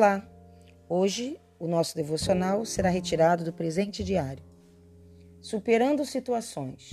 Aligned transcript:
Olá! 0.00 0.26
Hoje 0.88 1.38
o 1.58 1.66
nosso 1.66 1.94
devocional 1.94 2.64
será 2.64 2.88
retirado 2.88 3.44
do 3.44 3.52
presente 3.52 4.02
diário. 4.02 4.42
Superando 5.42 6.06
situações. 6.06 6.90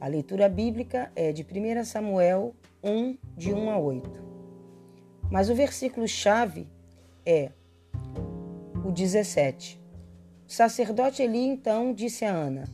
A 0.00 0.06
leitura 0.06 0.48
bíblica 0.48 1.12
é 1.14 1.30
de 1.30 1.42
1 1.42 1.84
Samuel 1.84 2.54
1, 2.82 3.18
de 3.36 3.52
1 3.52 3.70
a 3.70 3.78
8. 3.78 4.10
Mas 5.30 5.50
o 5.50 5.54
versículo-chave 5.54 6.66
é 7.26 7.50
o 8.82 8.90
17. 8.90 9.78
O 10.48 10.50
sacerdote 10.50 11.22
Eli 11.22 11.44
então 11.46 11.92
disse 11.92 12.24
a 12.24 12.32
Ana: 12.32 12.64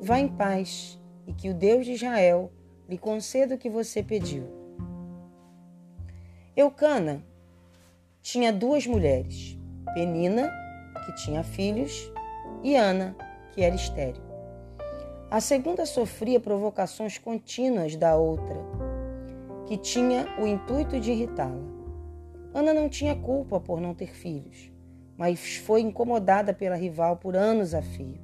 Vá 0.00 0.18
em 0.18 0.28
paz, 0.28 0.98
e 1.26 1.34
que 1.34 1.50
o 1.50 1.54
Deus 1.54 1.84
de 1.84 1.92
Israel 1.92 2.50
lhe 2.88 2.96
conceda 2.96 3.56
o 3.56 3.58
que 3.58 3.68
você 3.68 4.02
pediu. 4.02 4.44
Eucana 6.56 7.22
tinha 8.30 8.52
duas 8.52 8.86
mulheres, 8.86 9.58
Penina, 9.94 10.52
que 11.06 11.12
tinha 11.14 11.42
filhos, 11.42 12.12
e 12.62 12.76
Ana, 12.76 13.16
que 13.52 13.62
era 13.62 13.74
estéril. 13.74 14.20
A 15.30 15.40
segunda 15.40 15.86
sofria 15.86 16.38
provocações 16.38 17.16
contínuas 17.16 17.96
da 17.96 18.16
outra, 18.16 18.54
que 19.66 19.78
tinha 19.78 20.26
o 20.38 20.46
intuito 20.46 21.00
de 21.00 21.10
irritá-la. 21.10 21.64
Ana 22.52 22.74
não 22.74 22.86
tinha 22.86 23.16
culpa 23.16 23.58
por 23.58 23.80
não 23.80 23.94
ter 23.94 24.10
filhos, 24.10 24.70
mas 25.16 25.56
foi 25.56 25.80
incomodada 25.80 26.52
pela 26.52 26.76
rival 26.76 27.16
por 27.16 27.34
anos 27.34 27.72
a 27.72 27.80
fio. 27.80 28.20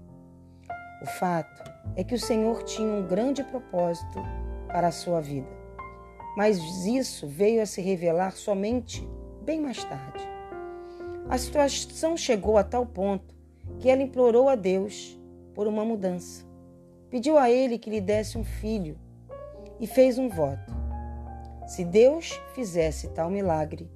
O 1.01 1.07
fato 1.07 1.65
é 1.97 2.05
que 2.05 2.15
o 2.15 2.21
Senhor 2.21 2.63
tinha 2.65 2.93
um 2.93 3.07
grande 3.07 3.43
propósito 3.43 4.23
para 4.69 4.89
a 4.89 4.93
sua 4.93 5.23
vida, 5.23 5.49
mas 6.37 6.59
isso 6.85 7.27
veio 7.27 7.63
a 7.63 7.67
se 7.67 7.81
revelar 7.81 8.33
somente 8.33 9.03
bem 9.45 9.61
mais 9.61 9.85
tarde. 9.85 10.27
A 11.29 11.37
situação 11.37 12.17
chegou 12.17 12.57
a 12.57 12.65
tal 12.65 12.87
ponto 12.87 13.35
que 13.79 13.91
ela 13.91 14.03
implorou 14.03 14.49
a 14.49 14.55
Deus 14.55 15.19
por 15.55 15.67
uma 15.67 15.85
mudança. 15.85 16.45
Pediu 17.11 17.39
a 17.39 17.51
ele 17.51 17.79
que 17.79 17.91
lhe 17.91 18.01
desse 18.01 18.39
um 18.39 18.45
filho 18.45 18.99
e 19.79 19.87
fez 19.87 20.19
um 20.19 20.29
voto. 20.29 20.73
Se 21.67 21.85
Deus 21.85 22.41
fizesse 22.55 23.09
tal 23.09 23.31
milagre, 23.31 23.91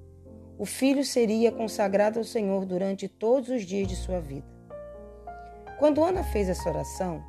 o 0.58 0.66
filho 0.66 1.04
seria 1.04 1.50
consagrado 1.50 2.18
ao 2.18 2.24
Senhor 2.24 2.66
durante 2.66 3.08
todos 3.08 3.48
os 3.48 3.62
dias 3.62 3.88
de 3.88 3.96
sua 3.96 4.20
vida. 4.20 4.46
Quando 5.78 6.02
Ana 6.02 6.24
fez 6.24 6.48
essa 6.48 6.68
oração, 6.68 7.22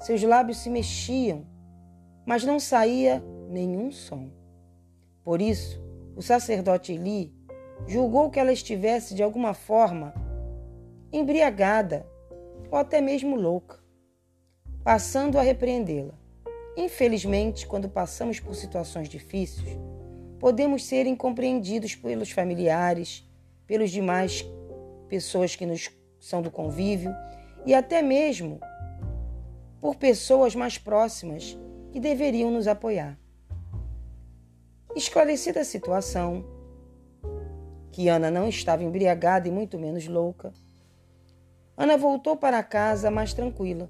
seus 0.00 0.22
lábios 0.22 0.58
se 0.58 0.70
mexiam, 0.70 1.44
mas 2.24 2.44
não 2.44 2.58
saía 2.58 3.22
nenhum 3.50 3.90
som. 3.90 4.30
Por 5.24 5.42
isso, 5.42 5.82
o 6.14 6.22
sacerdote 6.22 6.92
Eli 6.92 7.35
julgou 7.86 8.30
que 8.30 8.38
ela 8.38 8.52
estivesse 8.52 9.14
de 9.14 9.22
alguma 9.22 9.54
forma 9.54 10.14
embriagada 11.12 12.06
ou 12.70 12.78
até 12.78 13.00
mesmo 13.00 13.36
louca, 13.36 13.78
passando 14.82 15.38
a 15.38 15.42
repreendê-la. 15.42 16.14
Infelizmente, 16.76 17.66
quando 17.66 17.88
passamos 17.88 18.38
por 18.38 18.54
situações 18.54 19.08
difíceis, 19.08 19.78
podemos 20.38 20.84
ser 20.84 21.06
incompreendidos 21.06 21.94
pelos 21.94 22.30
familiares, 22.30 23.26
pelos 23.66 23.90
demais 23.90 24.44
pessoas 25.08 25.56
que 25.56 25.64
nos 25.64 25.90
são 26.20 26.42
do 26.42 26.50
convívio 26.50 27.14
e 27.64 27.74
até 27.74 28.02
mesmo 28.02 28.60
por 29.80 29.96
pessoas 29.96 30.54
mais 30.54 30.78
próximas 30.78 31.56
que 31.90 32.00
deveriam 32.00 32.50
nos 32.50 32.66
apoiar. 32.66 33.18
Esclarecida 34.94 35.60
a 35.60 35.64
situação, 35.64 36.44
que 37.96 38.10
Ana 38.10 38.30
não 38.30 38.46
estava 38.46 38.84
embriagada 38.84 39.48
e 39.48 39.50
muito 39.50 39.78
menos 39.78 40.06
louca, 40.06 40.52
Ana 41.74 41.96
voltou 41.96 42.36
para 42.36 42.62
casa 42.62 43.10
mais 43.10 43.32
tranquila. 43.32 43.88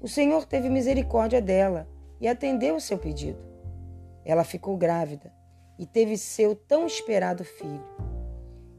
O 0.00 0.08
Senhor 0.08 0.46
teve 0.46 0.70
misericórdia 0.70 1.42
dela 1.42 1.86
e 2.18 2.26
atendeu 2.26 2.76
o 2.76 2.80
seu 2.80 2.96
pedido. 2.96 3.38
Ela 4.24 4.42
ficou 4.42 4.74
grávida 4.78 5.34
e 5.78 5.84
teve 5.84 6.16
seu 6.16 6.56
tão 6.56 6.86
esperado 6.86 7.44
filho, 7.44 7.84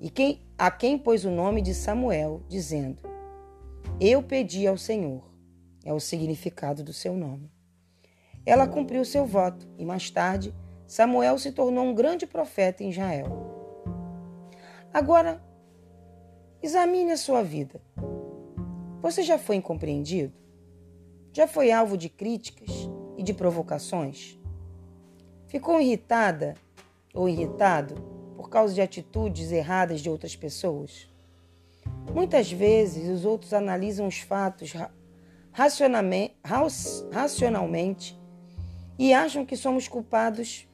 e 0.02 0.10
quem, 0.10 0.42
a 0.58 0.72
quem 0.72 0.98
pôs 0.98 1.24
o 1.24 1.30
nome 1.30 1.62
de 1.62 1.76
Samuel, 1.76 2.42
dizendo: 2.50 3.04
Eu 4.00 4.24
pedi 4.24 4.66
ao 4.66 4.76
Senhor, 4.76 5.32
é 5.86 5.94
o 5.94 6.00
significado 6.00 6.84
do 6.84 6.94
seu 6.94 7.14
nome. 7.14 7.52
Ela 8.44 8.68
cumpriu 8.68 9.06
seu 9.06 9.24
voto 9.24 9.68
e 9.78 9.86
mais 9.86 10.10
tarde 10.10 10.52
Samuel 10.88 11.38
se 11.38 11.52
tornou 11.52 11.86
um 11.86 11.94
grande 11.94 12.26
profeta 12.26 12.84
em 12.84 12.90
Israel. 12.90 13.57
Agora, 14.98 15.40
examine 16.60 17.12
a 17.12 17.18
sua 17.18 17.44
vida. 17.44 17.80
Você 19.00 19.22
já 19.22 19.38
foi 19.38 19.58
incompreendido? 19.58 20.34
Já 21.32 21.48
foi 21.48 21.72
alvo 21.72 21.96
de 21.96 22.10
críticas 22.10 22.90
e 23.16 23.22
de 23.22 23.32
provocações? 23.32 24.40
Ficou 25.46 25.80
irritada 25.80 26.56
ou 27.14 27.30
irritado 27.30 27.94
por 28.36 28.50
causa 28.50 28.74
de 28.74 28.82
atitudes 28.82 29.52
erradas 29.52 30.02
de 30.02 30.10
outras 30.10 30.36
pessoas? 30.36 31.08
Muitas 32.12 32.52
vezes 32.52 33.08
os 33.08 33.24
outros 33.24 33.54
analisam 33.54 34.08
os 34.08 34.18
fatos 34.18 34.74
racionalmente 37.12 38.20
e 38.98 39.14
acham 39.14 39.46
que 39.46 39.56
somos 39.56 39.88
culpados 39.88 40.68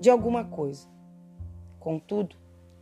de 0.00 0.08
alguma 0.08 0.44
coisa. 0.44 0.86
Contudo, 1.80 2.38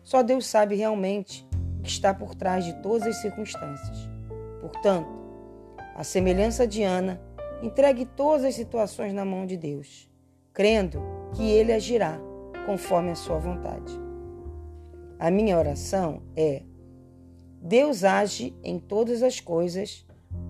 só 0.09 0.23
Deus 0.23 0.47
sabe 0.47 0.75
realmente 0.75 1.47
o 1.79 1.83
que 1.83 1.91
está 1.91 2.15
por 2.15 2.35
trás 2.35 2.65
de 2.65 2.73
todas 2.81 3.07
as 3.07 3.17
circunstâncias. 3.17 4.09
Portanto, 4.59 5.07
a 5.95 6.03
semelhança 6.03 6.67
de 6.67 6.83
Ana, 6.83 7.21
entregue 7.63 8.07
todas 8.07 8.43
as 8.43 8.55
situações 8.55 9.13
na 9.13 9.23
mão 9.23 9.45
de 9.45 9.55
Deus, 9.59 10.11
crendo 10.55 11.03
que 11.35 11.43
Ele 11.43 11.75
agirá 11.75 12.19
conforme 12.65 13.11
a 13.11 13.15
sua 13.15 13.37
vontade. 13.37 13.93
A 15.19 15.31
minha 15.31 15.59
oração 15.59 16.23
é: 16.35 16.63
Deus 17.61 18.03
age 18.03 18.57
em 18.65 18.79
todas 18.79 19.23
as 19.23 19.41
coisas 19.41 20.07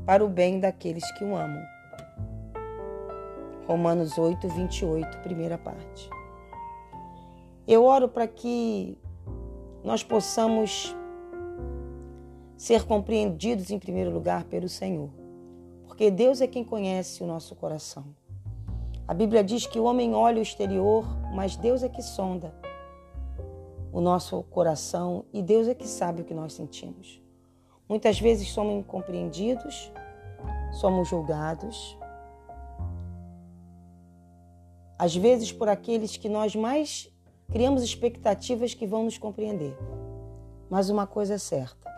para 0.07 0.25
o 0.25 0.29
bem 0.29 0.61
daqueles 0.61 1.11
que 1.19 1.25
o 1.25 1.35
amam. 1.35 1.65
Romanos 3.67 4.19
8, 4.19 4.49
28, 4.51 5.19
primeira 5.19 5.59
parte. 5.59 6.09
Eu 7.67 7.85
oro 7.85 8.09
para 8.09 8.29
que 8.29 8.97
nós 9.89 10.03
possamos 10.03 10.95
ser 12.59 12.85
compreendidos 12.85 13.71
em 13.71 13.79
primeiro 13.79 14.11
lugar 14.11 14.45
pelo 14.45 14.69
Senhor, 14.69 15.09
porque 15.87 16.11
Deus 16.11 16.43
é 16.43 16.47
quem 16.47 16.63
conhece 16.63 17.23
o 17.23 17.27
nosso 17.27 17.55
coração. 17.55 18.05
A 19.07 19.15
Bíblia 19.15 19.43
diz 19.43 19.67
que 19.67 19.81
o 19.81 19.85
homem 19.85 20.15
olha 20.15 20.41
o 20.41 20.43
exterior, 20.43 21.07
mas 21.35 21.57
Deus 21.57 21.83
é 21.83 21.89
que 21.89 22.03
sonda 22.03 22.53
o 23.91 23.99
nosso 23.99 24.43
coração 24.51 25.25
e 25.33 25.41
Deus 25.41 25.67
é 25.67 25.75
que 25.75 25.89
sabe 25.89 26.21
o 26.21 26.25
que 26.27 26.35
nós 26.35 26.53
sentimos. 26.53 27.23
Muitas 27.89 28.21
vezes 28.21 28.51
somos 28.51 28.75
incompreendidos, 28.75 29.91
somos 30.71 31.09
julgados, 31.09 31.97
às 34.99 35.17
vezes 35.17 35.51
por 35.51 35.71
aqueles 35.71 36.15
que 36.19 36.29
nós 36.29 36.55
mais 36.55 37.11
criamos 37.51 37.83
expectativas 37.83 38.75
que 38.75 38.87
vão 38.87 39.05
nos 39.05 39.19
compreender. 39.19 39.77
Mas 40.71 40.91
uma 40.91 41.07
coisa 41.07 41.35
é 41.35 41.39
certa: 41.39 41.91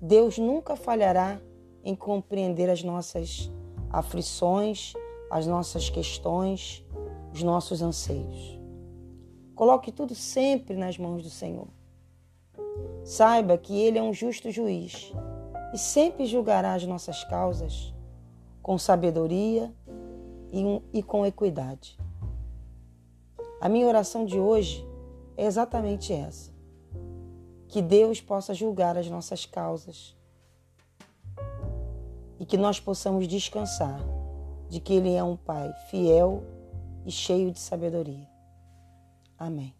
Deus 0.00 0.38
nunca 0.38 0.76
falhará 0.76 1.40
em 1.82 1.94
compreender 1.94 2.68
as 2.68 2.82
nossas 2.82 3.50
aflições, 3.90 4.92
as 5.30 5.46
nossas 5.46 5.88
questões, 5.88 6.84
os 7.32 7.42
nossos 7.42 7.80
anseios. 7.82 8.60
Coloque 9.54 9.90
tudo 9.90 10.14
sempre 10.14 10.76
nas 10.76 10.98
mãos 10.98 11.22
do 11.22 11.30
Senhor. 11.30 11.68
Saiba 13.04 13.56
que 13.56 13.78
Ele 13.78 13.98
é 13.98 14.02
um 14.02 14.12
justo 14.12 14.50
juiz 14.50 15.12
e 15.72 15.78
sempre 15.78 16.26
julgará 16.26 16.74
as 16.74 16.84
nossas 16.84 17.24
causas 17.24 17.94
com 18.62 18.76
sabedoria 18.76 19.72
e, 20.92 21.02
com 21.02 21.24
equidade. 21.24 21.96
A 23.60 23.68
minha 23.68 23.86
oração 23.86 24.24
de 24.24 24.38
hoje 24.38 24.86
é 25.36 25.46
exatamente 25.46 26.12
essa. 26.12 26.54
Que 27.68 27.80
Deus 27.80 28.20
possa 28.20 28.54
julgar 28.54 28.96
as 28.96 29.08
nossas 29.08 29.44
causas 29.46 30.16
e 32.38 32.44
que 32.44 32.56
nós 32.56 32.78
possamos 32.78 33.26
descansar 33.26 34.00
de 34.68 34.78
que 34.80 34.94
Ele 34.94 35.14
é 35.14 35.22
um 35.22 35.36
Pai 35.36 35.72
fiel 35.90 36.42
e 37.04 37.10
cheio 37.10 37.50
de 37.50 37.58
sabedoria. 37.58 38.28
Amém. 39.38 39.74